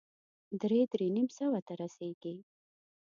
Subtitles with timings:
[0.61, 2.35] درې- درې نيم سوه ته رسېږي.